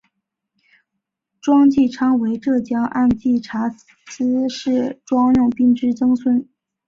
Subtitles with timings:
[1.39, 3.07] 庄际昌为浙江按
[3.43, 6.49] 察司佥事庄用宾之曾孙。